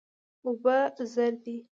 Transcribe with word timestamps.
اوبه 0.45 0.77
زر 1.13 1.33
دي. 1.43 1.55